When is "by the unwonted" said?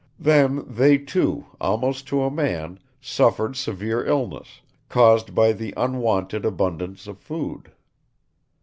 5.35-6.43